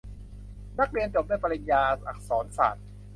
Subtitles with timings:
[0.75, 2.85] ฉันเรียนจบด้วยปริญญาอักษรศาสตร์